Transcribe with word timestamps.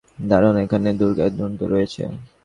ধরুন 0.29 0.55
এখানে 0.63 0.87
একটি 0.89 0.99
দুর্গন্ধ 1.01 1.59
রহিয়াছে। 1.63 2.03